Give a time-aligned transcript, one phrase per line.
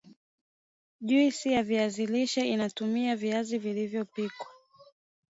[1.01, 4.47] juisi ya viazi lishe inatumia viazi vilivyopikwa